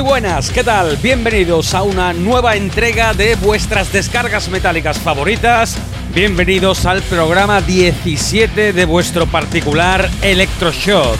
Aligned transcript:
Muy 0.00 0.08
buenas, 0.08 0.48
¿qué 0.48 0.64
tal? 0.64 0.96
Bienvenidos 0.96 1.74
a 1.74 1.82
una 1.82 2.14
nueva 2.14 2.56
entrega 2.56 3.12
de 3.12 3.34
vuestras 3.34 3.92
descargas 3.92 4.48
metálicas 4.48 4.98
favoritas. 4.98 5.76
Bienvenidos 6.14 6.86
al 6.86 7.02
programa 7.02 7.60
17 7.60 8.72
de 8.72 8.84
vuestro 8.86 9.26
particular 9.26 10.08
Electroshock. 10.22 11.18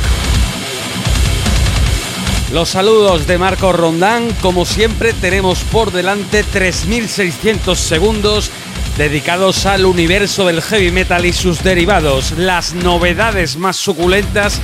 Los 2.54 2.70
saludos 2.70 3.26
de 3.26 3.36
Marco 3.36 3.70
Rondán, 3.70 4.32
como 4.40 4.64
siempre 4.64 5.12
tenemos 5.12 5.58
por 5.64 5.92
delante 5.92 6.42
3600 6.42 7.78
segundos 7.78 8.50
dedicados 8.96 9.66
al 9.66 9.84
universo 9.84 10.46
del 10.46 10.62
heavy 10.62 10.90
metal 10.90 11.26
y 11.26 11.34
sus 11.34 11.62
derivados, 11.62 12.32
las 12.32 12.72
novedades 12.72 13.58
más 13.58 13.76
suculentas 13.76 14.58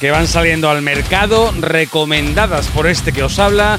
que 0.00 0.10
van 0.10 0.26
saliendo 0.26 0.70
al 0.70 0.80
mercado, 0.80 1.52
recomendadas 1.60 2.68
por 2.68 2.86
este 2.86 3.12
que 3.12 3.22
os 3.22 3.38
habla, 3.38 3.78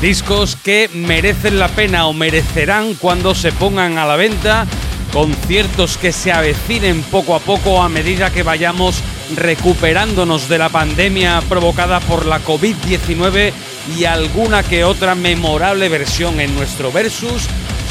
discos 0.00 0.54
que 0.54 0.88
merecen 0.94 1.58
la 1.58 1.68
pena 1.68 2.06
o 2.06 2.12
merecerán 2.12 2.94
cuando 2.94 3.34
se 3.34 3.50
pongan 3.50 3.98
a 3.98 4.06
la 4.06 4.14
venta, 4.14 4.66
conciertos 5.12 5.98
que 5.98 6.12
se 6.12 6.30
avecinen 6.30 7.02
poco 7.02 7.34
a 7.34 7.40
poco 7.40 7.82
a 7.82 7.88
medida 7.88 8.30
que 8.30 8.44
vayamos 8.44 9.02
recuperándonos 9.34 10.48
de 10.48 10.58
la 10.58 10.68
pandemia 10.68 11.42
provocada 11.48 11.98
por 12.00 12.26
la 12.26 12.40
COVID-19 12.44 13.52
y 13.98 14.04
alguna 14.04 14.62
que 14.62 14.84
otra 14.84 15.16
memorable 15.16 15.88
versión 15.88 16.38
en 16.38 16.54
nuestro 16.54 16.92
versus. 16.92 17.42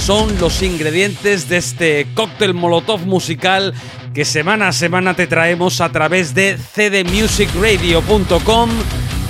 Son 0.02 0.40
los 0.40 0.62
ingredientes 0.62 1.50
de 1.50 1.58
este 1.58 2.08
cóctel 2.14 2.54
molotov 2.54 3.06
musical 3.06 3.74
que 4.16 4.24
semana 4.24 4.70
a 4.70 4.72
semana 4.72 5.14
te 5.14 5.28
traemos 5.28 5.82
a 5.82 5.92
través 5.92 6.34
de 6.34 6.58
cdmusicradio.com 6.58 8.70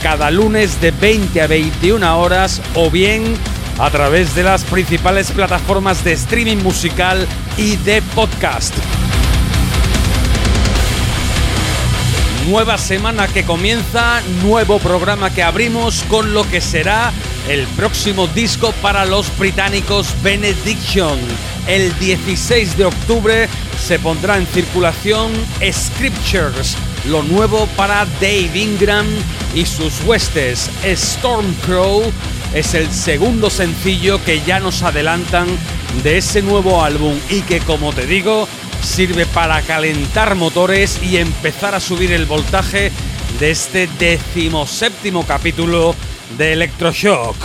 cada 0.03 0.29
lunes 0.29 0.79
de 0.79 0.91
20 0.91 1.41
a 1.41 1.47
21 1.47 2.19
horas 2.19 2.61
o 2.75 2.91
bien 2.91 3.23
a 3.79 3.89
través 3.89 4.35
de 4.35 4.43
las 4.43 4.63
principales 4.63 5.31
plataformas 5.31 6.03
de 6.03 6.11
streaming 6.11 6.57
musical 6.57 7.27
y 7.57 7.77
de 7.77 8.03
podcast. 8.13 8.75
Nueva 12.47 12.77
semana 12.77 13.27
que 13.27 13.43
comienza, 13.43 14.21
nuevo 14.43 14.77
programa 14.77 15.31
que 15.31 15.41
abrimos 15.41 16.03
con 16.09 16.35
lo 16.35 16.47
que 16.47 16.61
será 16.61 17.11
el 17.49 17.65
próximo 17.69 18.27
disco 18.27 18.71
para 18.83 19.03
los 19.05 19.35
británicos 19.39 20.13
Benediction. 20.21 21.17
El 21.67 21.97
16 21.97 22.77
de 22.77 22.85
octubre 22.85 23.49
se 23.79 23.97
pondrá 23.97 24.37
en 24.37 24.45
circulación 24.45 25.31
Scriptures, 25.71 26.77
lo 27.07 27.23
nuevo 27.23 27.67
para 27.75 28.05
Dave 28.21 28.51
Ingram 28.53 29.07
y 29.55 29.65
sus 29.65 30.01
huestes. 30.01 30.69
Stormcrow 30.85 32.03
es 32.53 32.75
el 32.75 32.91
segundo 32.91 33.49
sencillo 33.49 34.23
que 34.23 34.41
ya 34.41 34.59
nos 34.59 34.83
adelantan 34.83 35.47
de 36.03 36.19
ese 36.19 36.43
nuevo 36.43 36.83
álbum 36.83 37.17
y 37.29 37.41
que 37.41 37.59
como 37.61 37.93
te 37.93 38.05
digo 38.05 38.47
sirve 38.83 39.25
para 39.25 39.61
calentar 39.61 40.35
motores 40.35 40.99
y 41.01 41.17
empezar 41.17 41.73
a 41.73 41.79
subir 41.79 42.11
el 42.11 42.27
voltaje 42.27 42.91
de 43.39 43.51
este 43.51 43.89
decimoséptimo 43.97 45.25
capítulo 45.25 45.95
de 46.37 46.53
Electroshock. 46.53 47.35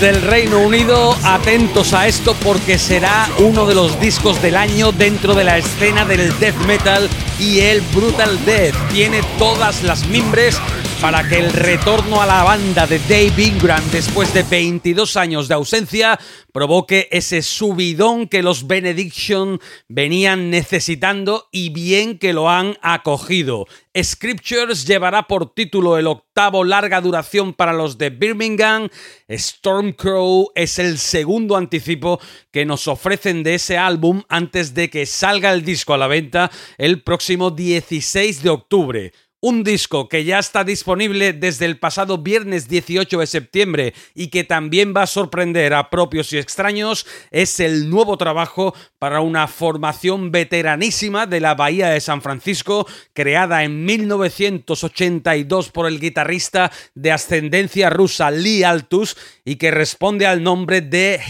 Desde 0.00 0.16
el 0.16 0.22
Reino 0.22 0.60
Unido, 0.60 1.16
atentos 1.24 1.92
a 1.92 2.06
esto 2.06 2.36
porque 2.44 2.78
será 2.78 3.28
uno 3.40 3.66
de 3.66 3.74
los 3.74 3.98
discos 4.00 4.40
del 4.40 4.54
año 4.54 4.92
dentro 4.92 5.34
de 5.34 5.42
la 5.42 5.58
escena 5.58 6.04
del 6.04 6.38
death 6.38 6.54
metal 6.68 7.08
y 7.40 7.60
el 7.60 7.80
brutal 7.80 8.38
death. 8.44 8.76
Tiene 8.92 9.22
todas 9.38 9.82
las 9.82 10.06
mimbres 10.06 10.60
para 11.00 11.28
que 11.28 11.38
el 11.38 11.52
retorno 11.52 12.20
a 12.20 12.26
la 12.26 12.42
banda 12.42 12.86
de 12.86 12.98
Dave 13.00 13.42
Ingram 13.42 13.82
después 13.92 14.32
de 14.34 14.42
22 14.42 15.16
años 15.16 15.46
de 15.46 15.54
ausencia 15.54 16.18
provoque 16.52 17.08
ese 17.12 17.42
subidón 17.42 18.26
que 18.26 18.42
los 18.42 18.66
Benediction 18.66 19.60
venían 19.88 20.50
necesitando 20.50 21.48
y 21.52 21.70
bien 21.70 22.18
que 22.18 22.32
lo 22.32 22.50
han 22.50 22.76
acogido. 22.82 23.66
Scriptures 23.96 24.86
llevará 24.86 25.26
por 25.26 25.52
título 25.54 25.98
el 25.98 26.06
octavo 26.06 26.64
larga 26.64 27.00
duración 27.00 27.52
para 27.52 27.72
los 27.72 27.98
de 27.98 28.10
Birmingham. 28.10 28.88
Stormcrow 29.30 30.50
es 30.54 30.78
el 30.78 30.98
segundo 30.98 31.56
anticipo 31.56 32.20
que 32.50 32.64
nos 32.64 32.88
ofrecen 32.88 33.42
de 33.42 33.54
ese 33.54 33.78
álbum 33.78 34.22
antes 34.28 34.74
de 34.74 34.90
que 34.90 35.06
salga 35.06 35.52
el 35.52 35.64
disco 35.64 35.94
a 35.94 35.98
la 35.98 36.08
venta 36.08 36.50
el 36.76 37.02
próximo 37.02 37.50
16 37.50 38.42
de 38.42 38.50
octubre. 38.50 39.12
Un 39.40 39.62
disco 39.62 40.08
que 40.08 40.24
ya 40.24 40.40
está 40.40 40.64
disponible 40.64 41.32
desde 41.32 41.64
el 41.64 41.78
pasado 41.78 42.18
viernes 42.18 42.66
18 42.66 43.20
de 43.20 43.26
septiembre 43.28 43.94
y 44.12 44.30
que 44.30 44.42
también 44.42 44.92
va 44.96 45.02
a 45.02 45.06
sorprender 45.06 45.74
a 45.74 45.90
propios 45.90 46.32
y 46.32 46.38
extraños 46.38 47.06
es 47.30 47.60
el 47.60 47.88
nuevo 47.88 48.16
trabajo 48.18 48.74
para 48.98 49.20
una 49.20 49.46
formación 49.46 50.32
veteranísima 50.32 51.26
de 51.26 51.38
la 51.38 51.54
Bahía 51.54 51.90
de 51.90 52.00
San 52.00 52.20
Francisco, 52.20 52.88
creada 53.12 53.62
en 53.62 53.84
1982 53.84 55.70
por 55.70 55.86
el 55.86 56.00
guitarrista 56.00 56.72
de 56.96 57.12
ascendencia 57.12 57.90
rusa 57.90 58.32
Lee 58.32 58.64
Altus 58.64 59.16
y 59.44 59.54
que 59.54 59.70
responde 59.70 60.26
al 60.26 60.42
nombre 60.42 60.80
de 60.80 61.20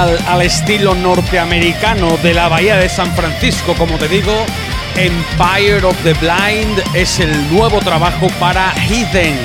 Al 0.00 0.40
estilo 0.40 0.94
norteamericano 0.94 2.16
de 2.22 2.32
la 2.32 2.48
Bahía 2.48 2.78
de 2.78 2.88
San 2.88 3.14
Francisco, 3.14 3.74
como 3.74 3.98
te 3.98 4.08
digo, 4.08 4.32
Empire 4.96 5.84
of 5.84 5.94
the 6.04 6.14
Blind 6.14 6.82
es 6.94 7.20
el 7.20 7.30
nuevo 7.52 7.80
trabajo 7.80 8.28
para 8.40 8.70
Heathen. 8.70 9.36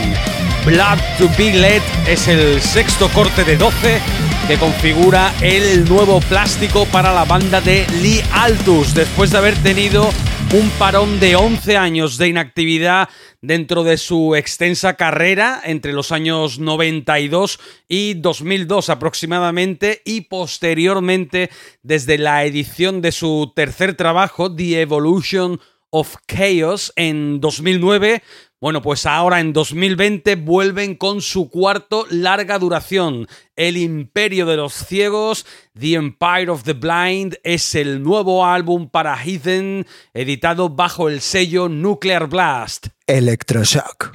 Blood 0.65 0.99
to 1.17 1.29
be 1.37 1.51
Led 1.51 1.81
es 2.07 2.29
el 2.29 2.61
sexto 2.61 3.09
corte 3.09 3.43
de 3.43 3.57
12 3.57 3.99
que 4.47 4.57
configura 4.57 5.33
el 5.41 5.83
nuevo 5.89 6.21
plástico 6.21 6.85
para 6.85 7.11
la 7.11 7.25
banda 7.25 7.59
de 7.59 7.85
Lee 8.01 8.23
Altus, 8.31 8.93
después 8.93 9.31
de 9.31 9.39
haber 9.39 9.55
tenido 9.55 10.09
un 10.53 10.69
parón 10.77 11.19
de 11.19 11.35
11 11.35 11.75
años 11.75 12.17
de 12.17 12.27
inactividad 12.27 13.09
dentro 13.41 13.83
de 13.83 13.97
su 13.97 14.35
extensa 14.35 14.95
carrera 14.95 15.61
entre 15.65 15.91
los 15.91 16.11
años 16.11 16.59
92 16.59 17.59
y 17.87 18.13
2002 18.15 18.89
aproximadamente 18.89 20.01
y 20.05 20.21
posteriormente 20.21 21.49
desde 21.83 22.17
la 22.17 22.45
edición 22.45 23.01
de 23.01 23.11
su 23.11 23.51
tercer 23.55 23.95
trabajo 23.95 24.53
The 24.53 24.81
Evolution 24.81 25.59
of 25.89 26.15
Chaos 26.27 26.91
en 26.95 27.39
2009. 27.39 28.21
Bueno, 28.61 28.81
pues 28.81 29.05
ahora 29.05 29.41
en 29.41 29.51
2020 29.51 30.37
vuelven 30.37 30.95
con 30.95 31.21
su 31.21 31.49
cuarto 31.49 32.07
larga 32.09 32.57
duración. 32.57 33.27
El 33.57 33.75
Imperio 33.75 34.45
de 34.45 34.55
los 34.55 34.73
Ciegos, 34.73 35.45
The 35.77 35.95
Empire 35.95 36.49
of 36.49 36.63
the 36.63 36.73
Blind, 36.73 37.35
es 37.43 37.75
el 37.75 38.01
nuevo 38.01 38.45
álbum 38.45 38.89
para 38.89 39.17
Heathen, 39.17 39.85
editado 40.13 40.69
bajo 40.69 41.09
el 41.09 41.19
sello 41.19 41.67
Nuclear 41.67 42.27
Blast. 42.27 42.87
Electroshock. 43.07 44.11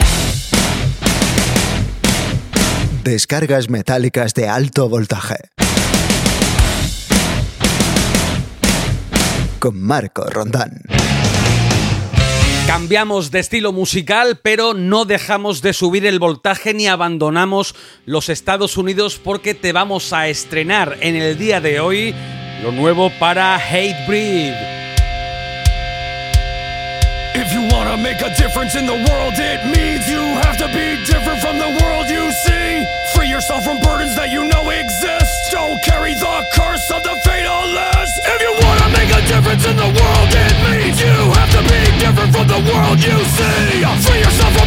Descargas 3.05 3.69
metálicas 3.69 4.33
de 4.33 4.49
alto 4.49 4.89
voltaje. 4.89 5.37
Con 9.59 9.83
Marco 9.83 10.25
Rondán. 10.31 10.83
Cambiamos 12.71 13.33
de 13.33 13.41
estilo 13.41 13.73
musical, 13.73 14.39
pero 14.41 14.75
no 14.75 15.05
dejamos 15.05 15.61
de 15.61 15.73
subir 15.73 16.07
el 16.07 16.21
voltaje 16.21 16.73
ni 16.73 16.87
abandonamos 16.87 17.75
los 18.07 18.29
Estados 18.29 18.77
Unidos 18.77 19.21
porque 19.23 19.55
te 19.55 19.73
vamos 19.73 20.13
a 20.13 20.29
estrenar 20.29 20.97
en 21.01 21.17
el 21.17 21.37
día 21.37 21.61
de 21.61 21.81
hoy 21.81 22.15
lo 22.63 22.71
nuevo 22.71 23.11
para 23.19 23.57
Hatebreed. 23.57 24.55
If 27.35 27.53
you 27.53 27.63
wanna 27.75 27.97
make 27.97 28.23
a 28.23 28.33
difference 28.39 28.79
in 28.79 28.87
the 28.87 29.03
world, 29.11 29.35
it 29.35 29.67
means 29.67 30.07
you 30.07 30.23
have 30.47 30.57
to 30.59 30.69
be 30.69 30.95
different 31.11 31.41
from 31.41 31.59
the 31.59 31.77
world 31.83 32.09
you 32.09 32.31
see. 32.47 32.87
Free 33.17 33.29
yourself 33.29 33.65
from 33.65 33.81
burdens 33.81 34.15
that 34.15 34.31
you 34.31 34.45
know 34.45 34.71
exist. 34.71 35.51
Don't 35.51 35.83
carry 35.83 36.15
the 36.15 36.47
curse 36.55 36.89
of 36.95 37.03
the 37.03 37.19
fatalist. 37.27 38.15
If 38.31 38.41
you 38.41 38.53
wanna 38.63 38.89
make 38.95 39.11
a 39.11 39.27
difference 39.27 39.67
in 39.67 39.77
the 39.77 39.91
world, 39.91 40.50
different 42.01 42.33
from 42.35 42.47
the 42.49 42.61
world 42.73 42.99
you 43.05 43.17
see. 43.37 43.85
Free 44.05 44.21
yourself 44.25 44.60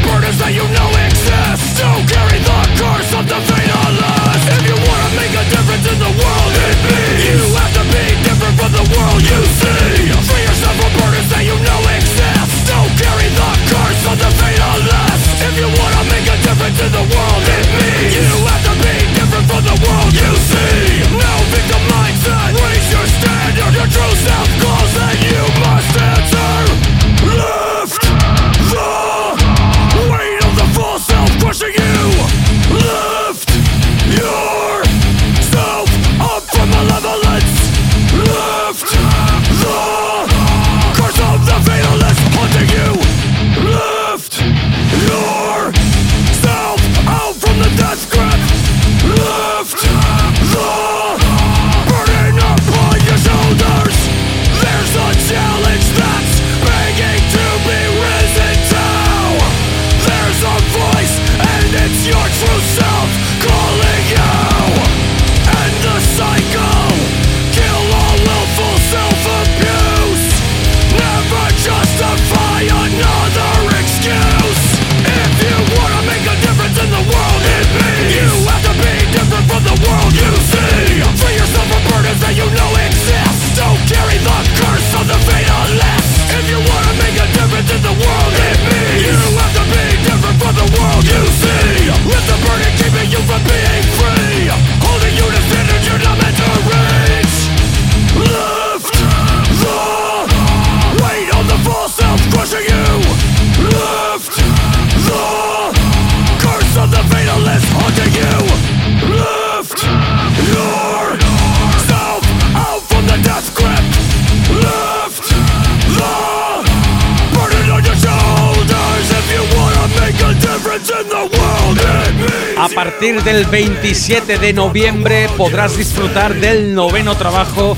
A 122.63 122.69
partir 122.69 123.21
del 123.23 123.43
27 123.43 124.37
de 124.37 124.53
noviembre 124.53 125.27
podrás 125.35 125.75
disfrutar 125.75 126.33
del 126.33 126.73
noveno 126.73 127.17
trabajo 127.17 127.75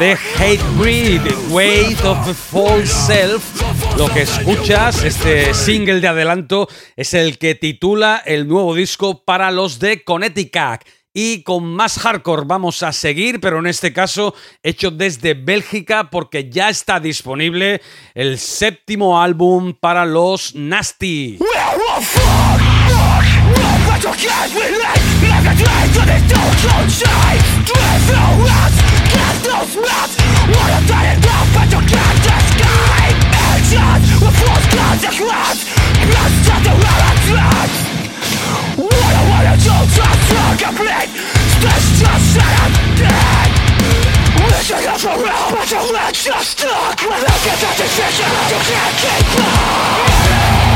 de 0.00 0.18
Hatebreed, 0.34 1.22
Weight 1.50 2.04
of 2.04 2.26
the 2.26 2.34
False 2.34 2.88
Self. 2.88 3.44
Lo 3.96 4.08
que 4.08 4.22
escuchas, 4.22 5.04
este 5.04 5.54
single 5.54 6.00
de 6.00 6.08
adelanto, 6.08 6.68
es 6.96 7.14
el 7.14 7.38
que 7.38 7.54
titula 7.54 8.20
el 8.26 8.48
nuevo 8.48 8.74
disco 8.74 9.22
para 9.24 9.52
los 9.52 9.78
de 9.78 10.02
Connecticut. 10.02 10.80
Y 11.14 11.44
con 11.44 11.64
más 11.64 11.96
hardcore 12.00 12.42
vamos 12.46 12.82
a 12.82 12.92
seguir, 12.92 13.38
pero 13.40 13.60
en 13.60 13.66
este 13.68 13.92
caso 13.92 14.34
hecho 14.64 14.90
desde 14.90 15.34
Bélgica 15.34 16.10
porque 16.10 16.50
ya 16.50 16.68
está 16.68 16.98
disponible 16.98 17.80
el 18.12 18.40
séptimo 18.40 19.22
álbum 19.22 19.72
para 19.72 20.04
los 20.04 20.56
Nasty. 20.56 21.38
But 23.96 24.04
you 24.04 24.12
relate 24.52 25.04
Life 25.24 25.48
is 25.48 25.96
to 25.96 26.04
this 26.04 26.24
door 26.28 26.50
Don't 26.68 26.90
try 27.00 27.32
Drive 27.64 28.04
no 28.12 28.24
rats 28.44 28.76
Cast 29.08 29.40
no 29.48 29.58
smells 29.72 30.12
Wanna 30.52 30.80
But 31.56 31.68
you 31.72 31.80
can't 31.80 32.20
escape 32.28 33.16
Actions 33.32 34.08
With 34.20 34.36
false 34.36 34.66
consequence 34.68 35.60
Let's 36.12 36.36
the 36.60 36.74
relatives 36.76 37.76
What 38.84 39.12
I 39.16 39.22
wanna 39.32 39.56
do 39.64 39.76
Just 39.88 40.22
to 40.28 40.44
complete 40.60 41.10
This 41.64 41.84
just 41.96 42.24
said 42.36 42.72
dead 43.00 43.50
Mission 44.44 44.92
is 44.92 45.00
for 45.00 45.16
real 45.24 45.46
But 45.56 45.72
you're 45.72 45.92
just 46.12 46.50
stuck 46.52 47.00
Without 47.00 47.40
your 47.48 47.74
decision 47.80 48.28
You 48.52 48.60
can't 48.60 48.96
keep 49.00 49.40
up 49.40 50.75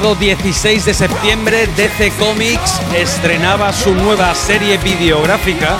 Pasado 0.00 0.14
16 0.14 0.86
de 0.86 0.94
septiembre, 0.94 1.66
DC 1.76 2.10
Comics 2.18 2.80
estrenaba 2.96 3.70
su 3.70 3.94
nueva 3.94 4.34
serie 4.34 4.78
videográfica 4.78 5.76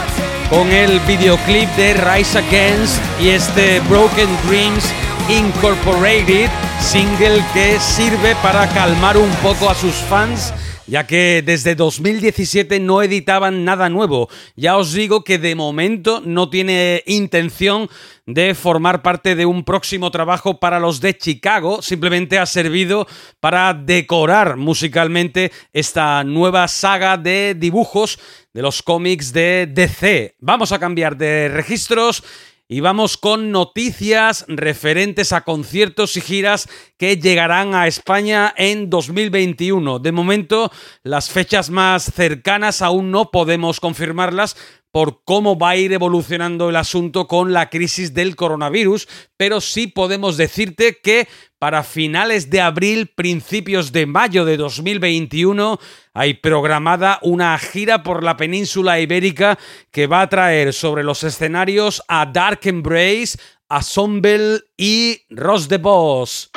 con 0.50 0.70
el 0.70 1.00
videoclip 1.00 1.70
de 1.76 1.94
Rise 1.94 2.38
Against 2.38 3.00
y 3.18 3.30
este 3.30 3.80
Broken 3.88 4.28
Dreams 4.46 4.92
Incorporated, 5.30 6.50
single 6.80 7.42
que 7.54 7.80
sirve 7.80 8.34
para 8.42 8.68
calmar 8.68 9.16
un 9.16 9.30
poco 9.36 9.70
a 9.70 9.74
sus 9.74 9.94
fans 9.94 10.52
ya 10.90 11.06
que 11.06 11.40
desde 11.46 11.76
2017 11.76 12.80
no 12.80 13.00
editaban 13.00 13.64
nada 13.64 13.88
nuevo. 13.88 14.28
Ya 14.56 14.76
os 14.76 14.92
digo 14.92 15.22
que 15.22 15.38
de 15.38 15.54
momento 15.54 16.20
no 16.24 16.50
tiene 16.50 17.04
intención 17.06 17.88
de 18.26 18.56
formar 18.56 19.00
parte 19.00 19.36
de 19.36 19.46
un 19.46 19.62
próximo 19.62 20.10
trabajo 20.10 20.58
para 20.58 20.80
los 20.80 21.00
de 21.00 21.16
Chicago, 21.16 21.80
simplemente 21.80 22.40
ha 22.40 22.46
servido 22.46 23.06
para 23.38 23.72
decorar 23.72 24.56
musicalmente 24.56 25.52
esta 25.72 26.24
nueva 26.24 26.66
saga 26.66 27.16
de 27.16 27.54
dibujos 27.56 28.18
de 28.52 28.62
los 28.62 28.82
cómics 28.82 29.32
de 29.32 29.68
DC. 29.72 30.34
Vamos 30.40 30.72
a 30.72 30.80
cambiar 30.80 31.16
de 31.16 31.50
registros 31.50 32.24
y 32.72 32.78
vamos 32.78 33.16
con 33.16 33.50
noticias 33.50 34.44
referentes 34.46 35.32
a 35.32 35.40
conciertos 35.40 36.16
y 36.16 36.20
giras 36.20 36.68
que 36.98 37.16
llegarán 37.16 37.74
a 37.74 37.88
España 37.88 38.54
en 38.56 38.88
2021. 38.88 39.98
De 39.98 40.12
momento, 40.12 40.70
las 41.02 41.30
fechas 41.30 41.68
más 41.68 42.04
cercanas 42.14 42.80
aún 42.80 43.10
no 43.10 43.32
podemos 43.32 43.80
confirmarlas 43.80 44.56
por 44.92 45.22
cómo 45.24 45.58
va 45.58 45.70
a 45.70 45.76
ir 45.76 45.92
evolucionando 45.92 46.68
el 46.68 46.76
asunto 46.76 47.26
con 47.26 47.52
la 47.52 47.70
crisis 47.70 48.14
del 48.14 48.36
coronavirus, 48.36 49.08
pero 49.36 49.60
sí 49.60 49.86
podemos 49.86 50.36
decirte 50.36 50.98
que 51.02 51.28
para 51.58 51.82
finales 51.82 52.50
de 52.50 52.60
abril, 52.60 53.08
principios 53.08 53.92
de 53.92 54.06
mayo 54.06 54.44
de 54.44 54.56
2021, 54.56 55.78
hay 56.14 56.34
programada 56.34 57.18
una 57.22 57.56
gira 57.58 58.02
por 58.02 58.24
la 58.24 58.36
península 58.36 58.98
ibérica 59.00 59.58
que 59.90 60.06
va 60.06 60.22
a 60.22 60.28
traer 60.28 60.72
sobre 60.72 61.04
los 61.04 61.22
escenarios 61.22 62.02
a 62.08 62.26
Dark 62.26 62.60
Embrace, 62.64 63.38
a 63.68 63.82
Sombel 63.82 64.64
y 64.76 65.20
Ross 65.28 65.68
the 65.68 65.78
Boss. 65.78 66.50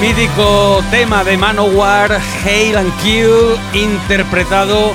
Mítico 0.00 0.82
tema 0.90 1.24
de 1.24 1.36
Manowar, 1.36 2.20
Hail 2.44 2.76
and 2.76 2.96
Kill, 3.02 3.30
interpretado 3.74 4.94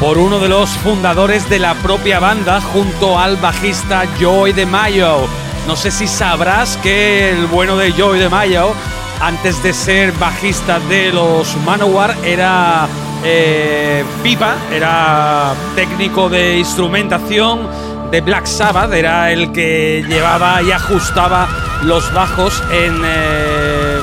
por 0.00 0.18
uno 0.18 0.40
de 0.40 0.48
los 0.48 0.68
fundadores 0.68 1.48
de 1.48 1.60
la 1.60 1.74
propia 1.74 2.18
banda 2.18 2.60
junto 2.60 3.18
al 3.18 3.36
bajista 3.36 4.04
Joy 4.18 4.52
de 4.52 4.66
Mayo. 4.66 5.28
No 5.68 5.76
sé 5.76 5.92
si 5.92 6.08
sabrás 6.08 6.76
que 6.78 7.30
el 7.30 7.46
bueno 7.46 7.76
de 7.76 7.92
Joy 7.92 8.18
de 8.18 8.28
Mayo, 8.28 8.72
antes 9.20 9.62
de 9.62 9.72
ser 9.72 10.10
bajista 10.12 10.80
de 10.80 11.12
los 11.12 11.56
Manowar, 11.58 12.16
era 12.24 12.88
eh, 13.24 14.04
pipa, 14.24 14.56
era 14.72 15.54
técnico 15.76 16.28
de 16.28 16.58
instrumentación 16.58 17.68
de 18.10 18.20
Black 18.20 18.46
Sabbath, 18.46 18.92
era 18.92 19.30
el 19.30 19.52
que 19.52 20.04
llevaba 20.08 20.60
y 20.62 20.72
ajustaba 20.72 21.48
los 21.82 22.12
bajos 22.12 22.62
en 22.72 23.00
eh, 23.04 23.51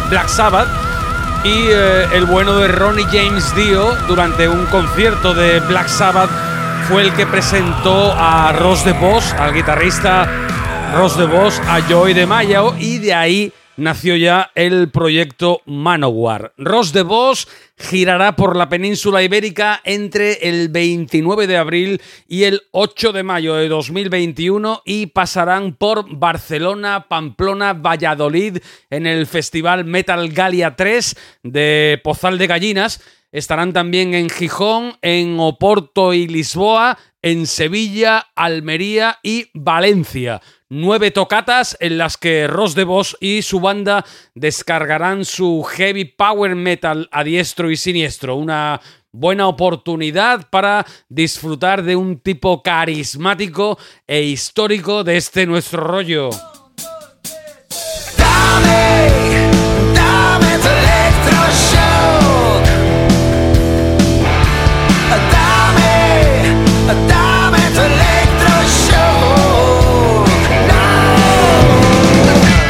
Black 0.09 0.27
Sabbath. 0.27 0.67
Y 1.43 1.67
eh, 1.69 2.07
el 2.13 2.25
bueno 2.25 2.57
de 2.57 2.67
Ronnie 2.67 3.05
James 3.05 3.55
Dio 3.55 3.95
durante 4.07 4.47
un 4.47 4.65
concierto 4.65 5.33
de 5.33 5.59
Black 5.62 5.88
Sabbath 5.88 6.29
fue 6.89 7.03
el 7.03 7.13
que 7.13 7.25
presentó 7.25 8.13
a 8.17 8.51
Ross 8.53 8.83
de 8.83 8.93
Boss, 8.93 9.33
al 9.33 9.53
guitarrista 9.53 10.27
Ross 10.95 11.17
de 11.17 11.25
Boss, 11.25 11.62
a 11.67 11.79
Joy 11.88 12.13
de 12.13 12.25
Mayo 12.25 12.73
y 12.77 12.97
de 12.97 13.13
ahí 13.13 13.53
nació 13.79 14.15
ya 14.15 14.51
el 14.55 14.91
proyecto 14.91 15.61
Manowar. 15.65 16.53
Ross 16.57 16.93
de 16.93 17.03
Vos 17.03 17.47
girará 17.77 18.35
por 18.35 18.55
la 18.55 18.69
península 18.69 19.23
ibérica 19.23 19.81
entre 19.83 20.49
el 20.49 20.69
29 20.69 21.47
de 21.47 21.57
abril 21.57 22.01
y 22.27 22.43
el 22.43 22.61
8 22.71 23.13
de 23.13 23.23
mayo 23.23 23.55
de 23.55 23.69
2021 23.69 24.81
y 24.85 25.07
pasarán 25.07 25.73
por 25.73 26.05
Barcelona, 26.09 27.07
Pamplona, 27.07 27.73
Valladolid 27.73 28.57
en 28.89 29.07
el 29.07 29.25
Festival 29.25 29.85
Metal 29.85 30.29
Galia 30.29 30.75
3 30.75 31.15
de 31.43 32.01
Pozal 32.03 32.37
de 32.37 32.47
Gallinas. 32.47 33.01
Estarán 33.31 33.73
también 33.73 34.13
en 34.15 34.29
Gijón, 34.29 34.97
en 35.01 35.39
Oporto 35.39 36.13
y 36.13 36.27
Lisboa, 36.27 36.97
en 37.21 37.45
Sevilla, 37.45 38.27
Almería 38.35 39.19
y 39.23 39.47
Valencia 39.53 40.41
nueve 40.69 41.12
tocatas 41.12 41.75
en 41.79 41.97
las 41.97 42.17
que 42.17 42.47
Ross 42.47 42.75
de 42.75 42.84
Vos 42.84 43.17
y 43.19 43.41
su 43.41 43.60
banda 43.60 44.05
descargarán 44.36 45.25
su 45.25 45.63
heavy 45.63 46.05
power 46.05 46.55
metal 46.55 47.10
a 47.12 47.23
diestro 47.23 47.71
y 47.71 47.77
siniestro. 47.77 48.36
Una 48.36 48.79
buena 49.12 49.47
oportunidad 49.47 50.49
para 50.49 50.86
disfrutar 51.10 51.84
de 51.84 51.95
un 51.95 52.19
tipo 52.19 52.62
carismático 52.62 53.77
e 54.08 54.21
histórico 54.21 55.03
de 55.03 55.17
este 55.17 55.45
nuestro 55.45 55.84
rollo. 55.84 56.29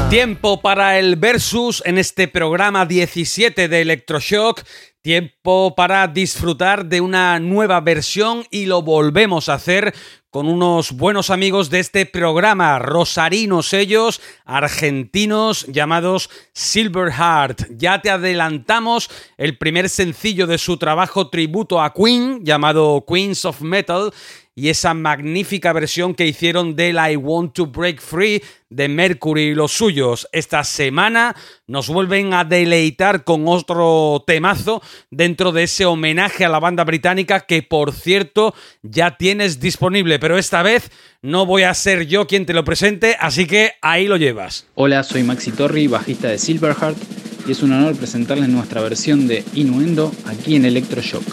Tiempo 0.10 0.60
para 0.60 0.98
el 0.98 1.18
versus 1.18 1.84
en 1.86 2.00
este 2.00 2.28
programa 2.28 2.88
17 2.88 3.68
de 3.68 3.82
Electroshock. 3.82 4.64
Tiempo 5.04 5.76
para 5.76 6.08
disfrutar 6.08 6.88
de 6.88 7.00
una 7.00 7.40
nueva 7.40 7.80
versión 7.80 8.44
y 8.50 8.66
lo 8.66 8.82
volvemos 8.82 9.50
a 9.50 9.54
hacer 9.54 9.94
con 10.32 10.48
unos 10.48 10.94
buenos 10.94 11.30
amigos 11.30 11.70
de 11.70 11.80
este 11.80 12.08
programa, 12.08 12.80
rosarinos 12.80 13.72
ellos, 13.74 14.20
argentinos, 14.46 15.68
llamados 15.68 16.32
Silverheart. 16.54 17.68
Ya 17.78 18.02
te 18.02 18.10
adelantamos 18.10 19.12
el 19.38 19.60
primer 19.60 19.90
sencillo 19.90 20.48
de 20.48 20.58
su 20.58 20.78
trabajo 20.78 21.30
tributo 21.30 21.82
a 21.82 21.94
Queen, 21.94 22.44
llamado 22.44 23.06
Queens 23.08 23.46
of 23.46 23.62
Metal, 23.62 24.12
y 24.60 24.68
esa 24.68 24.94
magnífica 24.94 25.72
versión 25.72 26.14
que 26.14 26.28
hicieron 26.28 26.76
del 26.76 26.98
I 26.98 27.16
Want 27.16 27.54
to 27.54 27.68
Break 27.68 28.02
Free 28.02 28.44
de 28.70 28.90
Mercury 28.90 29.44
y 29.44 29.56
los 29.56 29.72
suyos. 29.72 30.28
Esta 30.34 30.66
semana 30.66 31.34
nos 31.66 31.88
vuelven 31.88 32.34
a 32.34 32.44
deleitar 32.44 33.24
con 33.24 33.48
otro 33.48 34.22
temazo 34.28 34.82
dentro 35.12 35.54
de 35.54 35.64
ese 35.64 35.86
homenaje 35.86 36.44
a 36.44 36.50
la 36.50 36.60
banda 36.60 36.84
británica 36.84 37.40
que 37.40 37.64
por 37.64 37.94
cierto 37.94 38.54
ya 38.82 39.16
tienes 39.16 39.62
disponible, 39.62 40.20
pero 40.20 40.38
esta 40.38 40.62
vez 40.62 40.92
no 41.22 41.46
voy 41.46 41.64
a 41.64 41.74
ser 41.74 42.08
yo 42.08 42.28
quien 42.28 42.46
te 42.46 42.54
lo 42.54 42.66
presente, 42.66 43.16
así 43.18 43.48
que 43.48 43.72
ahí 43.82 44.08
lo 44.08 44.18
llevas. 44.18 44.68
Hola, 44.76 45.04
soy 45.04 45.24
Maxi 45.24 45.52
Torri, 45.52 45.88
bajista 45.88 46.28
de 46.28 46.38
Silverheart, 46.38 46.98
y 47.48 47.52
es 47.54 47.64
un 47.64 47.72
honor 47.72 47.96
presentarles 47.96 48.50
nuestra 48.50 48.82
versión 48.82 49.26
de 49.26 49.42
Innuendo 49.54 50.12
aquí 50.26 50.58
en 50.58 50.66
Electroshock. 50.66 51.24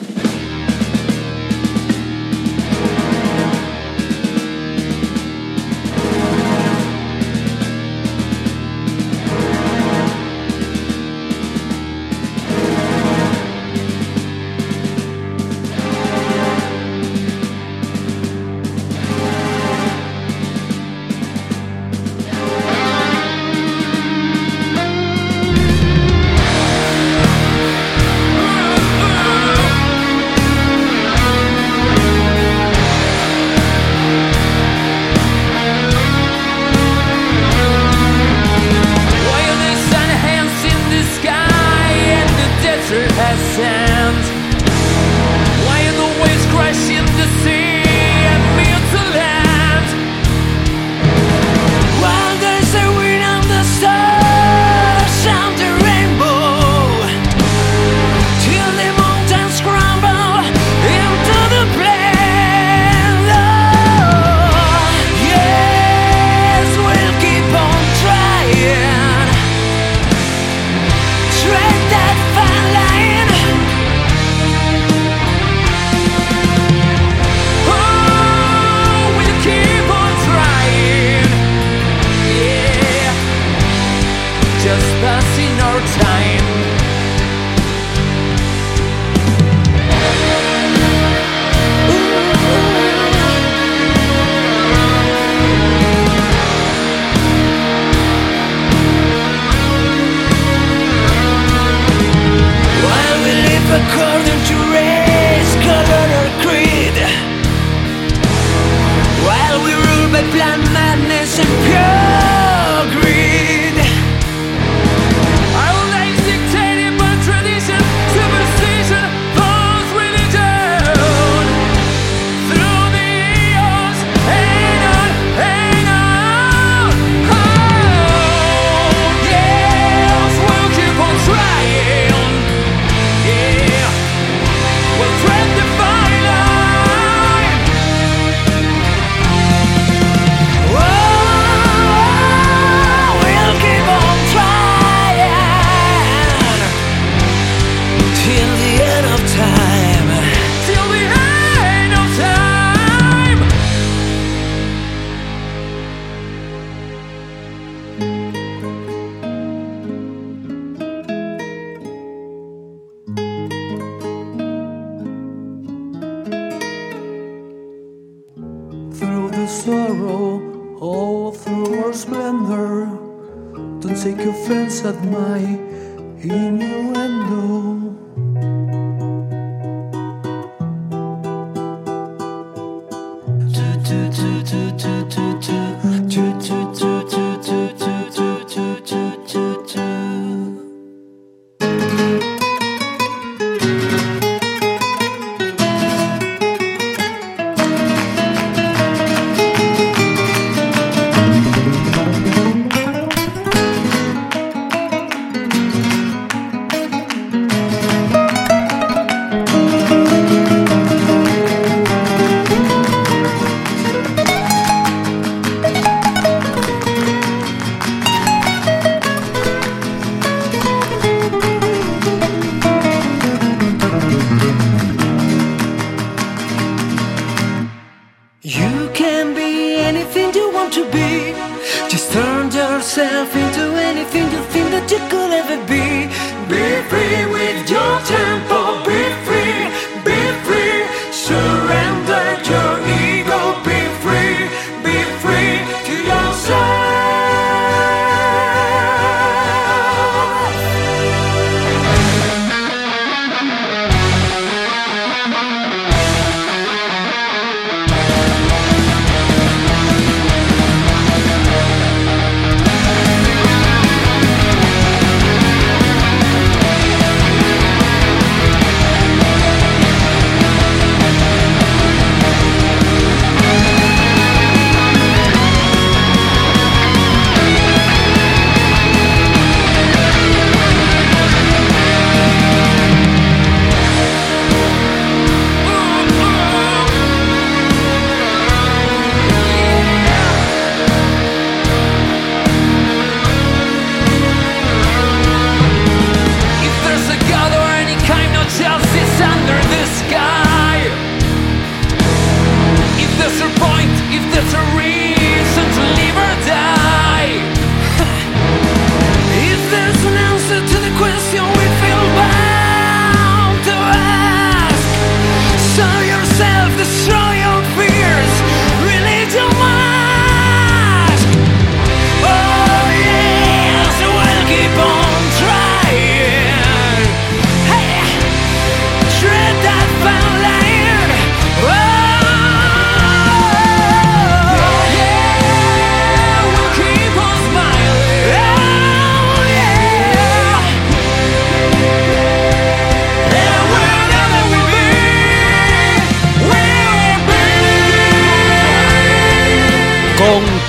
Yourself 232.86 233.34
into 233.34 233.64
anything 233.82 234.30
you 234.30 234.42
think 234.52 234.70
that 234.70 234.88
you 234.88 234.98
could 235.10 235.32
ever 235.32 235.58
be. 235.66 236.06
Be 236.48 236.62
free 236.88 237.45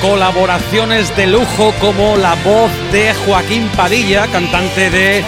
colaboraciones 0.09 1.15
de 1.17 1.27
lujo 1.27 1.73
como 1.81 2.15
la 2.15 2.35
voz 2.35 2.71
de 2.93 3.13
Joaquín 3.13 3.67
Padilla, 3.75 4.25
cantante 4.27 4.89
de 4.89 5.21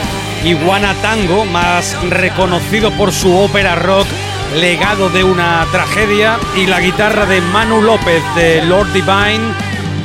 Iguana 0.45 0.93
Tango, 1.01 1.43
más 1.43 1.97
reconocido 2.09 2.89
por 2.91 3.11
su 3.11 3.35
ópera 3.35 3.75
rock 3.75 4.07
Legado 4.55 5.09
de 5.09 5.25
una 5.25 5.67
tragedia, 5.71 6.39
y 6.55 6.65
la 6.65 6.79
guitarra 6.79 7.25
de 7.25 7.41
Manu 7.41 7.81
López 7.81 8.23
de 8.35 8.63
Lord 8.63 8.93
Divine, 8.93 9.53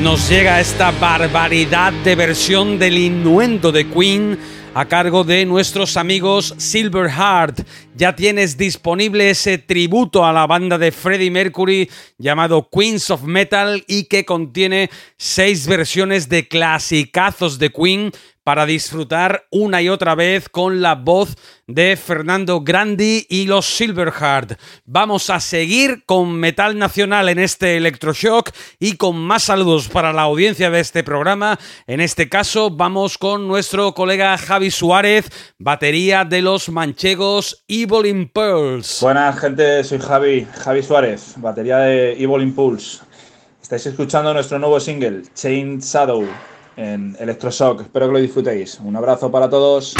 nos 0.01 0.29
llega 0.29 0.61
esta 0.61 0.91
barbaridad 0.91 1.93
de 1.93 2.17
versión 2.17 2.77
del 2.77 2.99
innuendo 2.99 3.71
de 3.71 3.87
Queen 3.89 4.37
a 4.75 4.87
cargo 4.87 5.23
de 5.23 5.47
nuestros 5.47 5.97
amigos 5.97 6.53
Silverheart. 6.59 7.61
Ya 7.97 8.17
tienes 8.17 8.57
disponible 8.57 9.31
ese 9.31 9.57
tributo 9.59 10.25
a 10.25 10.33
la 10.33 10.49
banda 10.49 10.79
de 10.79 10.91
Freddie 10.91 11.31
Mercury 11.31 11.89
llamado 12.19 12.69
Queens 12.69 13.09
of 13.11 13.23
Metal 13.23 13.85
y 13.87 14.05
que 14.05 14.25
contiene 14.25 14.91
seis 15.17 15.69
versiones 15.69 16.29
de 16.29 16.49
clasicazos 16.49 17.59
de 17.61 17.71
Queen 17.71 18.11
para 18.45 18.67
disfrutar 18.67 19.47
una 19.51 19.83
y 19.83 19.89
otra 19.89 20.15
vez 20.15 20.49
con 20.49 20.83
la 20.83 20.95
voz 20.95 21.35
de 21.67 21.97
Fernando 21.97 22.61
Grandi 22.61 23.27
y 23.29 23.47
los 23.47 23.65
Silverheart. 23.65 24.61
Vamos 24.85 25.31
a 25.31 25.41
seguir 25.41 26.05
con 26.05 26.33
metal 26.33 26.79
nacional 26.79 27.31
en 27.31 27.39
este 27.39 27.79
electroshock 27.79 28.51
y 28.79 28.97
con 28.97 29.17
más 29.17 29.45
saludos 29.45 29.89
para 29.89 30.13
la 30.13 30.23
audiencia 30.23 30.71
de 30.71 30.81
este 30.81 31.03
programa. 31.03 31.59
En 31.87 32.01
este 32.01 32.29
caso 32.29 32.71
vamos 32.71 33.17
con 33.17 33.49
nuestro 33.49 33.95
colega 33.95 34.37
Javi 34.37 34.71
Suárez, 34.71 35.31
batería 35.59 36.25
de 36.25 36.43
los 36.43 36.69
manchegos 36.69 37.65
Evil 37.67 38.07
Impulse. 38.07 39.05
Buenas 39.05 39.41
gente, 39.41 39.83
soy 39.85 39.99
Javi, 39.99 40.47
Javi 40.53 40.83
Suárez, 40.83 41.35
batería 41.39 41.79
de 41.79 42.13
Evil 42.13 42.43
Impulse. 42.43 43.01
Estáis 43.63 43.87
escuchando 43.87 44.35
nuestro 44.35 44.59
nuevo 44.59 44.79
single, 44.79 45.23
Chain 45.35 45.81
Shadow, 45.81 46.27
en 46.77 47.17
Electroshock. 47.19 47.83
Espero 47.83 48.07
que 48.07 48.13
lo 48.13 48.19
disfrutéis. 48.19 48.81
Un 48.81 48.97
abrazo 48.97 49.31
para 49.31 49.49
todos. 49.49 49.95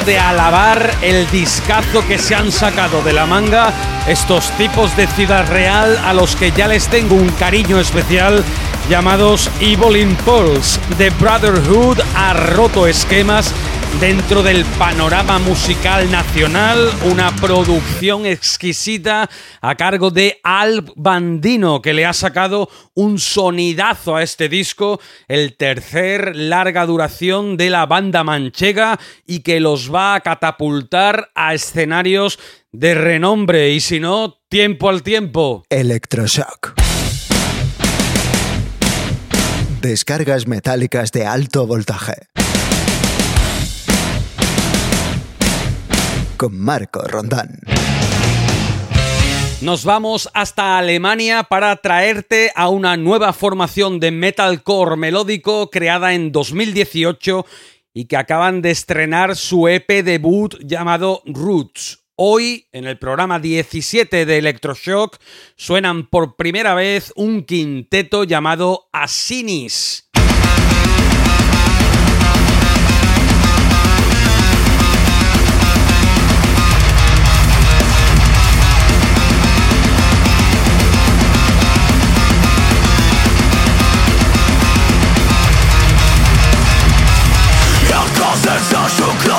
De 0.00 0.18
alabar 0.18 0.90
el 1.02 1.30
discazo 1.30 2.06
que 2.08 2.16
se 2.16 2.34
han 2.34 2.50
sacado 2.50 3.02
de 3.02 3.12
la 3.12 3.26
manga 3.26 3.74
estos 4.08 4.50
tipos 4.52 4.96
de 4.96 5.06
Ciudad 5.06 5.46
Real 5.48 5.98
a 6.02 6.14
los 6.14 6.34
que 6.34 6.50
ya 6.50 6.66
les 6.66 6.88
tengo 6.88 7.14
un 7.14 7.28
cariño 7.32 7.78
especial 7.78 8.42
llamados 8.88 9.50
Evil 9.60 9.96
Impulse. 9.96 10.80
The 10.96 11.10
Brotherhood 11.10 12.00
ha 12.14 12.32
roto 12.32 12.86
esquemas 12.86 13.52
dentro 14.00 14.42
del 14.42 14.64
panorama 14.78 15.38
musical 15.38 16.10
nacional, 16.10 16.90
una 17.10 17.34
producción 17.36 18.26
exquisita 18.26 19.28
a 19.60 19.74
cargo 19.74 20.10
de 20.10 20.40
Al 20.42 20.84
Bandino, 20.96 21.80
que 21.80 21.92
le 21.92 22.04
ha 22.04 22.12
sacado 22.12 22.68
un 22.94 23.18
sonidazo 23.18 24.16
a 24.16 24.22
este 24.22 24.48
disco, 24.48 25.00
el 25.28 25.56
tercer 25.56 26.34
larga 26.34 26.86
duración 26.86 27.56
de 27.56 27.70
la 27.70 27.86
banda 27.86 28.24
manchega 28.24 28.98
y 29.26 29.40
que 29.40 29.60
los 29.60 29.92
va 29.92 30.14
a 30.14 30.20
catapultar 30.20 31.30
a 31.34 31.54
escenarios 31.54 32.38
de 32.72 32.94
renombre 32.94 33.70
y 33.70 33.80
si 33.80 34.00
no, 34.00 34.38
tiempo 34.48 34.88
al 34.88 35.02
tiempo. 35.02 35.64
Electroshock. 35.70 36.74
Descargas 39.80 40.46
metálicas 40.46 41.10
de 41.12 41.26
alto 41.26 41.66
voltaje. 41.66 42.14
Con 46.42 46.58
Marco 46.58 47.00
Rondán. 47.02 47.60
Nos 49.60 49.84
vamos 49.84 50.28
hasta 50.34 50.76
Alemania 50.76 51.44
para 51.44 51.76
traerte 51.76 52.50
a 52.56 52.68
una 52.68 52.96
nueva 52.96 53.32
formación 53.32 54.00
de 54.00 54.10
metalcore 54.10 54.96
melódico 54.96 55.70
creada 55.70 56.14
en 56.14 56.32
2018 56.32 57.46
y 57.94 58.06
que 58.06 58.16
acaban 58.16 58.60
de 58.60 58.72
estrenar 58.72 59.36
su 59.36 59.68
EP 59.68 59.88
debut 60.02 60.56
llamado 60.64 61.22
Roots. 61.26 62.00
Hoy, 62.16 62.66
en 62.72 62.86
el 62.86 62.98
programa 62.98 63.38
17 63.38 64.26
de 64.26 64.38
Electroshock, 64.38 65.18
suenan 65.54 66.08
por 66.08 66.34
primera 66.34 66.74
vez 66.74 67.12
un 67.14 67.44
quinteto 67.44 68.24
llamado 68.24 68.88
Asinis. 68.92 70.10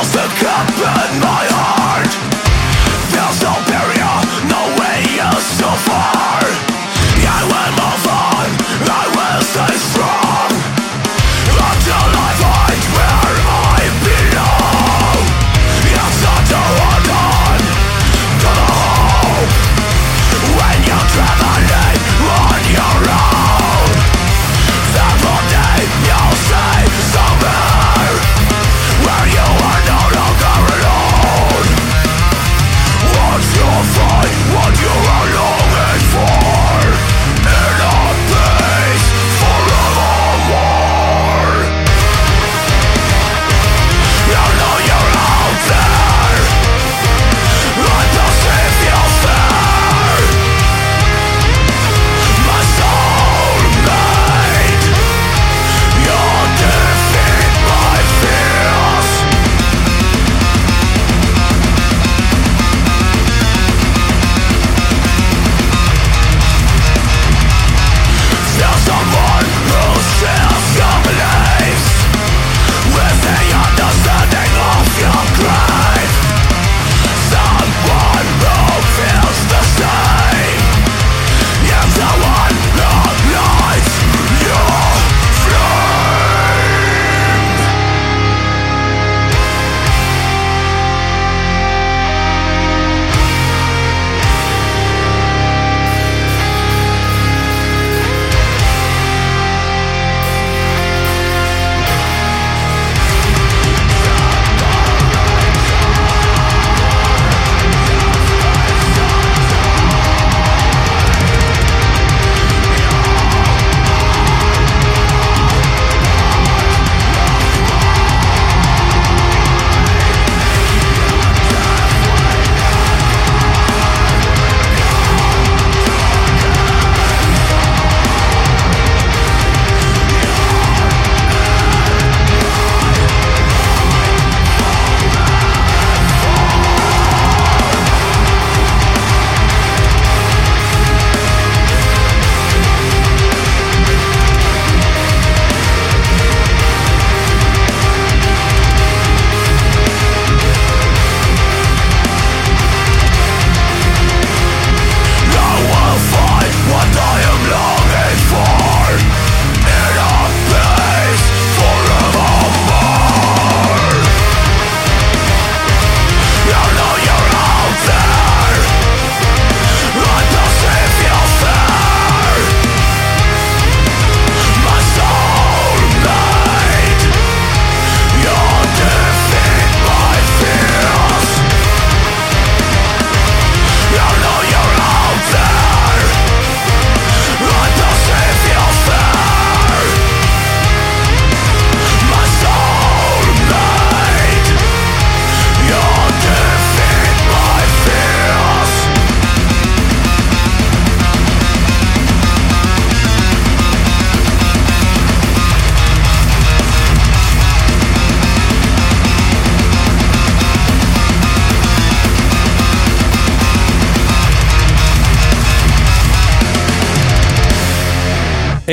across 0.04 0.14
the 0.14 0.44
cup 0.44 0.70
and 1.12 1.22
my 1.22 1.53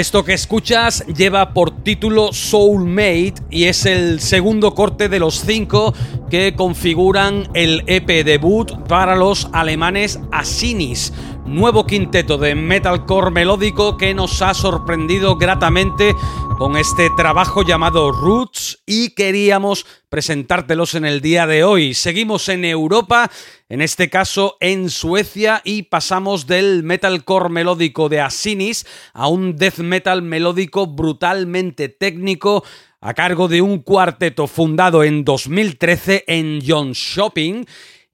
Esto 0.01 0.24
que 0.24 0.32
escuchas 0.32 1.05
lleva 1.09 1.53
por 1.53 1.82
título 1.82 2.32
Soulmate 2.32 3.34
y 3.51 3.64
es 3.64 3.84
el 3.84 4.20
segundo 4.20 4.74
corte 4.74 5.11
de 5.11 5.18
los 5.18 5.42
cinco 5.42 5.92
que 6.30 6.55
configuran 6.55 7.51
el 7.53 7.84
EP 7.86 8.24
debut 8.24 8.72
para 8.88 9.14
los 9.14 9.51
alemanes 9.53 10.18
Asinis, 10.32 11.12
nuevo 11.51 11.84
quinteto 11.84 12.38
de 12.38 12.55
metalcore 12.55 13.32
melódico 13.32 13.96
que 13.96 14.14
nos 14.14 14.40
ha 14.40 14.55
sorprendido 14.55 15.36
gratamente 15.36 16.14
con 16.57 16.76
este 16.76 17.09
trabajo 17.16 17.62
llamado 17.62 18.12
Roots 18.12 18.82
y 18.86 19.14
queríamos 19.14 19.84
presentártelos 20.09 20.94
en 20.94 21.05
el 21.05 21.20
día 21.20 21.48
de 21.48 21.64
hoy. 21.64 21.94
Seguimos 21.94 22.48
en 22.48 22.64
Europa, 22.64 23.30
en 23.68 23.82
este 23.82 24.09
caso 24.09 24.59
en 24.61 24.90
Suecia 24.90 25.61
y 25.64 25.82
pasamos 25.82 26.46
del 26.46 26.84
metalcore 26.84 27.48
melódico 27.48 28.09
de 28.09 28.20
Asinis 28.20 28.86
a 29.12 29.26
un 29.26 29.57
death 29.57 29.78
metal 29.78 30.22
melódico 30.22 30.86
brutalmente 30.86 31.88
técnico 31.88 32.64
a 33.01 33.12
cargo 33.12 33.48
de 33.48 33.61
un 33.61 33.78
cuarteto 33.78 34.46
fundado 34.46 35.03
en 35.03 35.24
2013 35.24 36.24
en 36.28 36.61
John 36.64 36.92
Shopping 36.92 37.64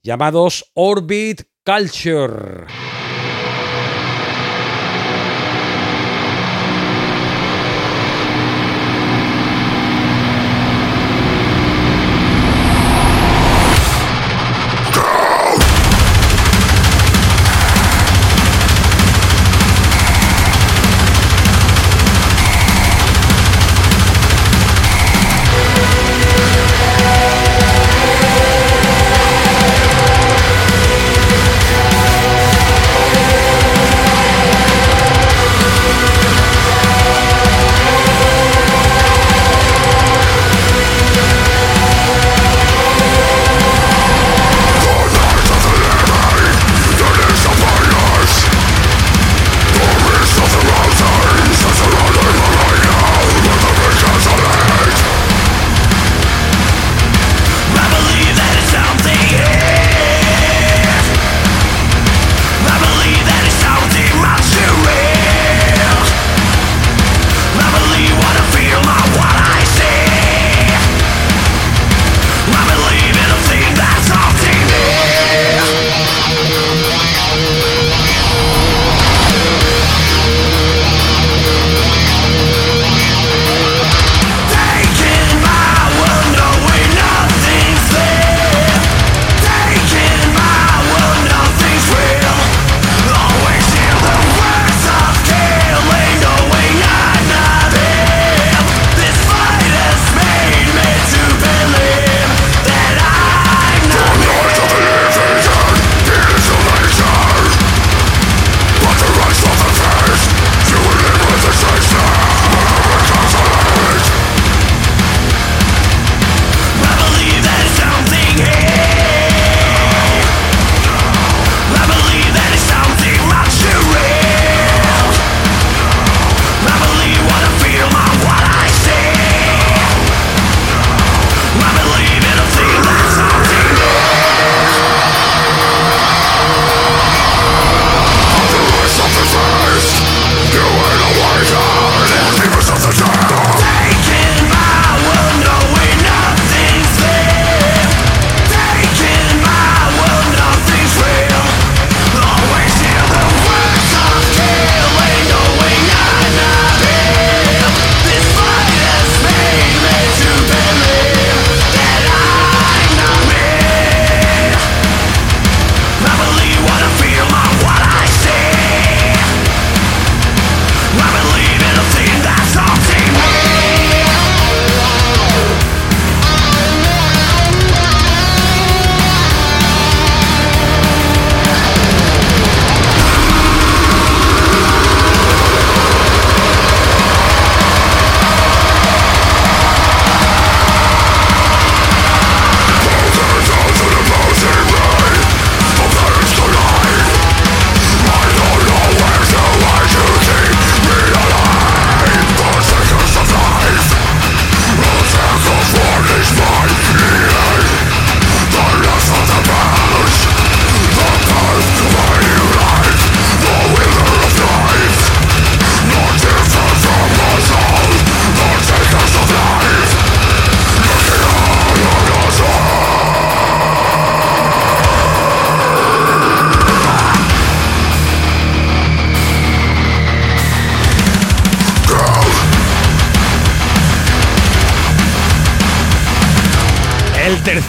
llamados 0.02 0.70
Orbit 0.74 1.42
Culture. 1.64 2.95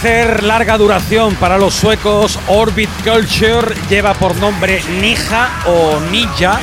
Tercer 0.02 0.44
larga 0.44 0.78
duración 0.78 1.34
para 1.36 1.58
los 1.58 1.74
suecos, 1.74 2.38
Orbit 2.48 2.90
Culture, 3.04 3.74
lleva 3.90 4.14
por 4.14 4.36
nombre 4.36 4.84
Nija 5.02 5.50
o 5.66 6.00
Ninja 6.12 6.60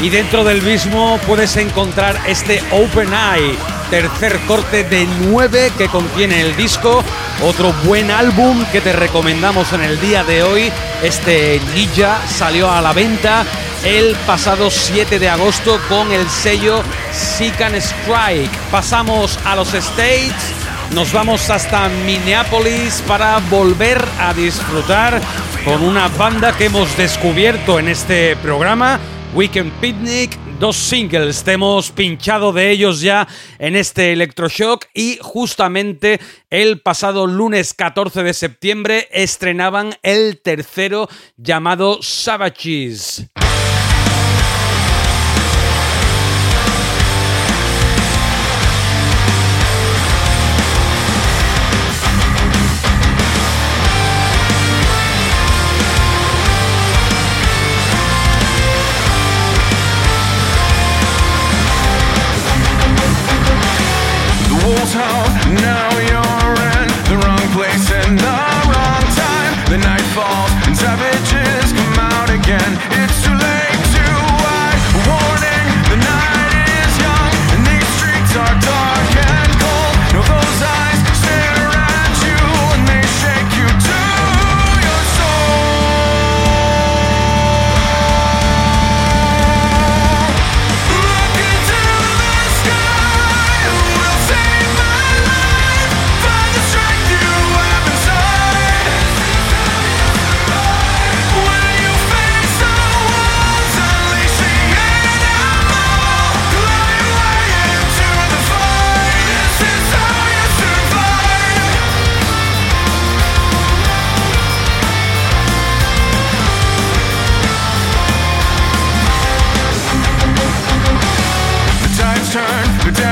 y 0.00 0.08
dentro 0.08 0.42
del 0.42 0.62
mismo 0.62 1.20
puedes 1.24 1.56
encontrar 1.56 2.18
este 2.26 2.60
Open 2.72 3.10
Eye, 3.12 3.56
tercer 3.88 4.36
corte 4.48 4.82
de 4.82 5.06
9 5.28 5.72
que 5.78 5.88
contiene 5.88 6.40
el 6.40 6.56
disco, 6.56 7.04
otro 7.44 7.72
buen 7.84 8.10
álbum 8.10 8.64
que 8.72 8.80
te 8.80 8.92
recomendamos 8.92 9.72
en 9.72 9.82
el 9.82 10.00
día 10.00 10.24
de 10.24 10.42
hoy, 10.42 10.72
este 11.04 11.60
Ninja 11.76 12.20
salió 12.26 12.68
a 12.68 12.82
la 12.82 12.92
venta 12.92 13.44
el 13.84 14.16
pasado 14.26 14.70
7 14.70 15.20
de 15.20 15.28
agosto 15.28 15.78
con 15.88 16.10
el 16.10 16.28
sello 16.28 16.82
Seek 17.12 17.60
and 17.60 17.76
Strike. 17.76 18.50
Pasamos 18.70 19.38
a 19.44 19.56
los 19.56 19.72
States, 19.74 20.61
nos 20.94 21.12
vamos 21.12 21.48
hasta 21.48 21.88
Minneapolis 22.06 23.02
para 23.06 23.38
volver 23.50 24.02
a 24.18 24.34
disfrutar 24.34 25.20
con 25.64 25.82
una 25.82 26.08
banda 26.08 26.56
que 26.56 26.66
hemos 26.66 26.96
descubierto 26.96 27.78
en 27.78 27.88
este 27.88 28.36
programa, 28.36 29.00
Weekend 29.34 29.72
Picnic, 29.80 30.36
dos 30.58 30.76
singles. 30.76 31.44
Te 31.44 31.52
hemos 31.52 31.90
pinchado 31.90 32.52
de 32.52 32.70
ellos 32.70 33.00
ya 33.00 33.26
en 33.58 33.76
este 33.76 34.12
Electroshock 34.12 34.86
y 34.92 35.18
justamente 35.20 36.20
el 36.50 36.80
pasado 36.80 37.26
lunes 37.26 37.74
14 37.74 38.22
de 38.22 38.34
septiembre 38.34 39.08
estrenaban 39.12 39.94
el 40.02 40.40
tercero 40.42 41.08
llamado 41.36 42.02
Savages. 42.02 43.26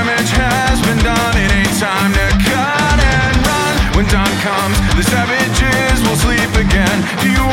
damage 0.01 0.31
has 0.33 0.81
been 0.81 0.97
done. 1.05 1.37
It 1.37 1.53
ain't 1.53 1.77
time 1.77 2.13
to 2.13 2.27
cut 2.49 2.99
and 3.05 3.37
run. 3.45 3.75
When 3.97 4.07
dawn 4.09 4.33
comes, 4.41 4.77
the 4.97 5.05
savages 5.05 6.01
will 6.09 6.17
sleep 6.17 6.53
again. 6.57 6.97
Do 7.21 7.29
you 7.29 7.50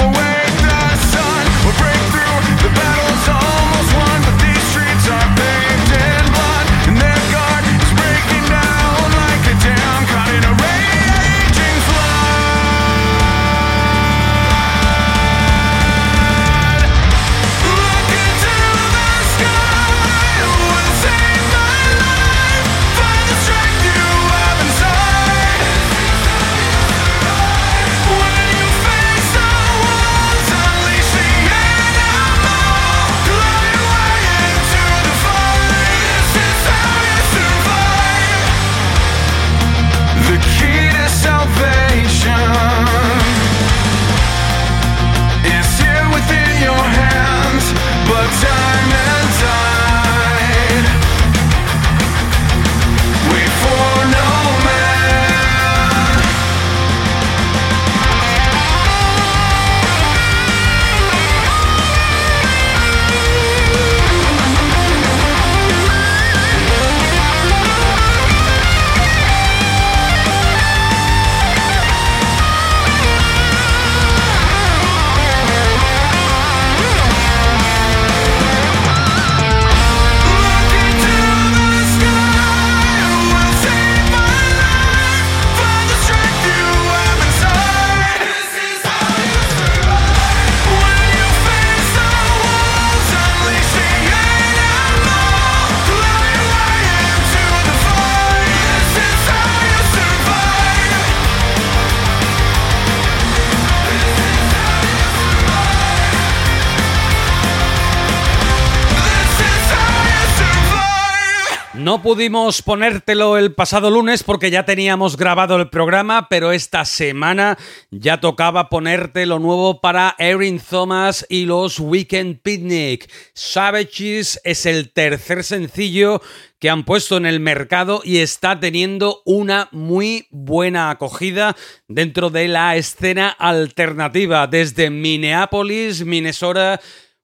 No 111.88 112.01
pudimos 112.01 112.63
ponértelo 112.63 113.38
el 113.38 113.53
pasado 113.53 113.89
lunes 113.89 114.21
porque 114.21 114.51
ya 114.51 114.65
teníamos 114.65 115.15
grabado 115.15 115.55
el 115.55 115.69
programa, 115.69 116.27
pero 116.27 116.51
esta 116.51 116.83
semana 116.83 117.57
ya 117.91 118.19
tocaba 118.19 118.67
ponerte 118.67 119.25
lo 119.25 119.39
nuevo 119.39 119.79
para 119.79 120.13
Erin 120.19 120.59
Thomas 120.59 121.25
y 121.29 121.45
los 121.45 121.79
Weekend 121.79 122.41
Picnic. 122.41 123.09
Savages 123.33 124.41
es 124.43 124.65
el 124.65 124.91
tercer 124.91 125.45
sencillo 125.45 126.21
que 126.59 126.69
han 126.69 126.83
puesto 126.83 127.15
en 127.15 127.25
el 127.25 127.39
mercado 127.39 128.01
y 128.03 128.17
está 128.17 128.59
teniendo 128.59 129.21
una 129.23 129.69
muy 129.71 130.27
buena 130.29 130.89
acogida 130.89 131.55
dentro 131.88 132.29
de 132.29 132.49
la 132.49 132.75
escena 132.75 133.29
alternativa 133.29 134.45
desde 134.47 134.89
Minneapolis, 134.89 136.03
Minnesota, 136.03 136.81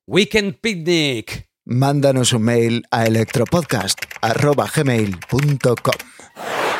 Weekend 0.08 0.56
Picnic. 0.62 1.53
Mándanos 1.66 2.34
un 2.34 2.42
mail 2.42 2.84
a 2.92 3.06
electropodcast.gmail.com 3.06 5.96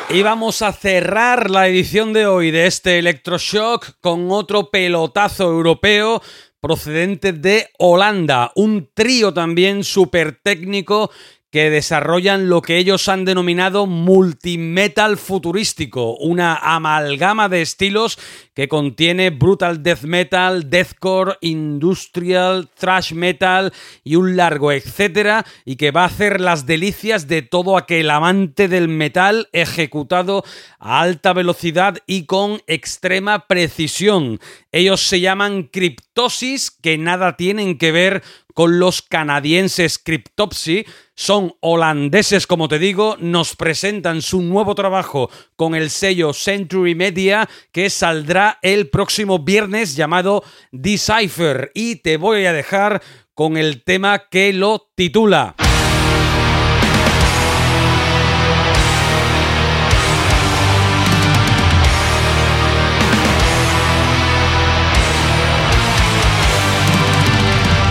Y 0.10 0.22
vamos 0.24 0.62
a 0.62 0.74
cerrar 0.74 1.50
la 1.50 1.70
edición 1.70 2.12
de 2.12 2.28
hoy 2.28 2.52
de 2.52 2.68
este 2.68 3.00
Electroshock 3.00 3.92
con 4.02 4.30
otro 4.30 4.72
pelotazo 4.72 5.46
europeo 5.46 6.22
procedente 6.60 7.32
de 7.32 7.70
Holanda. 7.80 8.52
Un 8.56 8.90
trío 8.94 9.34
también 9.34 9.86
súper 9.86 10.42
técnico 10.44 11.12
que 11.54 11.70
desarrollan 11.70 12.50
lo 12.50 12.64
que 12.64 12.80
ellos 12.80 13.08
han 13.08 13.26
denominado 13.26 13.86
multimetal 13.86 15.18
futurístico, 15.18 16.18
una 16.18 16.56
amalgama 16.56 17.48
de 17.48 17.62
estilos 17.62 18.18
que 18.56 18.68
contiene 18.68 19.30
brutal 19.30 19.84
death 19.84 20.02
metal, 20.02 20.72
deathcore, 20.72 21.38
industrial, 21.42 22.70
thrash 22.76 23.14
metal 23.14 23.72
y 24.04 24.16
un 24.16 24.36
largo 24.36 24.72
etcétera, 24.72 25.46
y 25.64 25.76
que 25.76 25.92
va 25.92 26.02
a 26.02 26.08
hacer 26.08 26.42
las 26.42 26.66
delicias 26.66 27.28
de 27.28 27.44
todo 27.44 27.78
aquel 27.78 28.10
amante 28.10 28.68
del 28.68 28.88
metal 28.88 29.48
ejecutado 29.52 30.44
a 30.80 31.02
alta 31.02 31.34
velocidad 31.34 32.00
y 32.08 32.26
con 32.26 32.64
extrema 32.66 33.46
precisión. 33.46 34.40
Ellos 34.72 35.02
se 35.06 35.20
llaman 35.20 35.70
Cryptosis, 35.72 36.72
que 36.72 36.98
nada 36.98 37.38
tienen 37.38 37.78
que 37.78 37.92
ver 37.92 38.24
con 38.56 38.80
los 38.80 39.02
canadienses 39.02 40.00
Cryptopsy. 40.00 40.86
Son 41.16 41.56
holandeses, 41.60 42.48
como 42.48 42.68
te 42.68 42.80
digo, 42.80 43.18
nos 43.20 43.56
presentan 43.56 44.22
su 44.22 44.42
nuevo 44.42 44.74
trabajo 44.74 45.30
con 45.56 45.76
el 45.76 45.92
sello 45.92 46.34
Century 46.34 46.96
Media 46.96 47.48
que 47.72 47.90
saldrá 47.92 48.58
el 48.64 48.90
próximo 48.90 49.40
viernes 49.40 49.96
llamado 49.96 50.44
Decipher. 50.72 51.72
Y 51.76 51.98
te 51.98 52.18
voy 52.18 52.46
a 52.46 52.54
dejar 52.54 53.04
con 53.36 53.58
el 53.58 53.84
tema 53.84 54.28
que 54.30 54.54
lo 54.54 54.90
titula. 54.96 55.56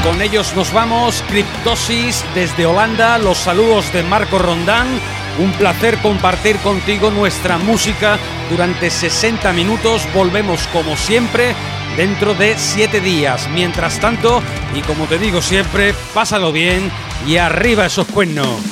Con 0.02 0.20
ellos 0.20 0.54
nos 0.56 0.72
vamos, 0.72 1.22
Cryptosis 1.28 2.24
desde 2.34 2.66
Holanda, 2.66 3.18
los 3.18 3.38
saludos 3.38 3.92
de 3.92 4.02
Marco 4.02 4.36
Rondán. 4.36 4.88
Un 5.38 5.52
placer 5.52 5.96
compartir 5.98 6.56
contigo 6.58 7.12
nuestra 7.12 7.56
música 7.56 8.18
durante 8.50 8.90
60 8.90 9.52
minutos. 9.52 10.02
Volvemos 10.12 10.66
como 10.72 10.96
siempre 10.96 11.54
dentro 11.96 12.34
de 12.34 12.58
7 12.58 13.00
días. 13.00 13.48
Mientras 13.54 14.00
tanto, 14.00 14.42
y 14.74 14.80
como 14.80 15.06
te 15.06 15.18
digo 15.18 15.40
siempre, 15.40 15.94
pásalo 16.12 16.50
bien 16.50 16.90
y 17.24 17.36
arriba 17.36 17.86
esos 17.86 18.08
cuernos. 18.08 18.71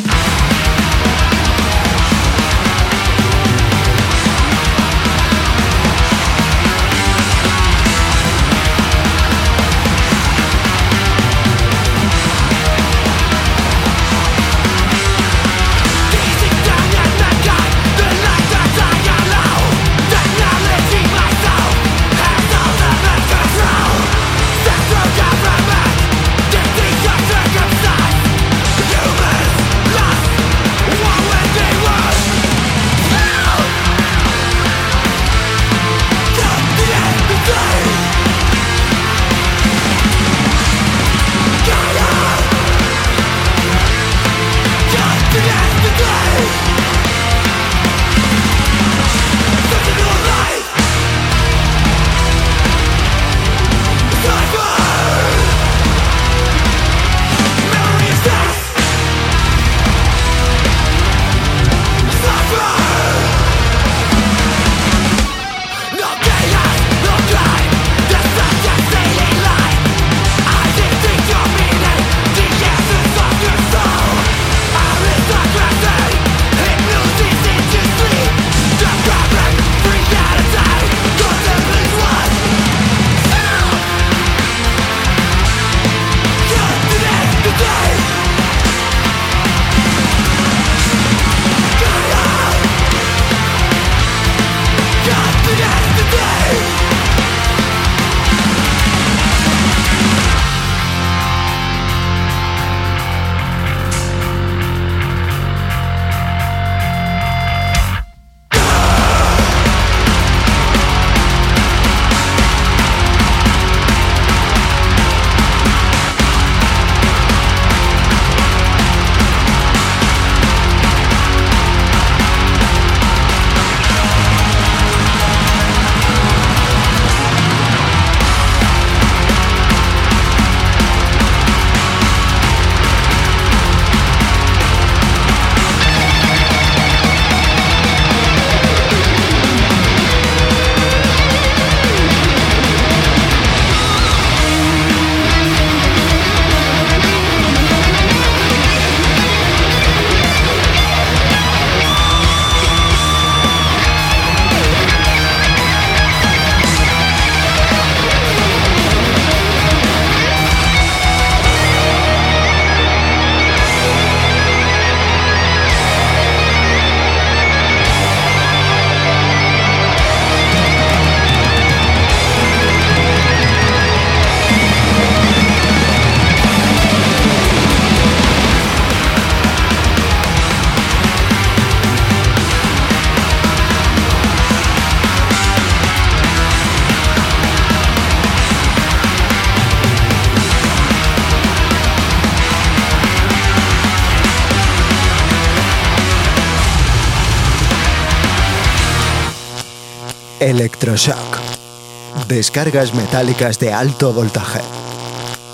Descargas 202.53 202.93
metálicas 202.93 203.61
de 203.61 203.73
alto 203.73 204.13
voltaje. 204.13 204.61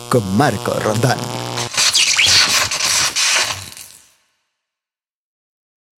Con 0.08 0.34
Marco 0.34 0.72
Rondán. 0.80 1.35